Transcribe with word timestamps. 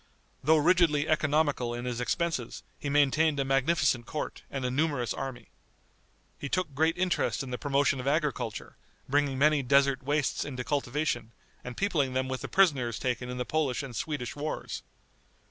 Though 0.43 0.57
rigidly 0.57 1.07
economical 1.07 1.75
in 1.75 1.85
his 1.85 2.01
expenses, 2.01 2.63
he 2.79 2.89
maintained 2.89 3.39
a 3.39 3.45
magnificent 3.45 4.07
court 4.07 4.41
and 4.49 4.65
a 4.65 4.71
numerous 4.71 5.13
army. 5.13 5.49
He 6.39 6.49
took 6.49 6.73
great 6.73 6.97
interest 6.97 7.43
in 7.43 7.51
the 7.51 7.59
promotion 7.59 7.99
of 7.99 8.07
agriculture, 8.07 8.77
bringing 9.07 9.37
many 9.37 9.61
desert 9.61 10.01
wastes 10.01 10.43
into 10.43 10.63
cultivation, 10.63 11.33
and 11.63 11.77
peopling 11.77 12.13
them 12.13 12.27
with 12.27 12.41
the 12.41 12.47
prisoners 12.49 12.97
taken 12.97 13.29
in 13.29 13.37
the 13.37 13.45
Polish 13.45 13.83
and 13.83 13.95
Swedish 13.95 14.35
wars. 14.35 14.81